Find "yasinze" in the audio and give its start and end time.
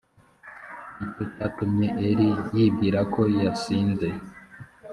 3.43-4.07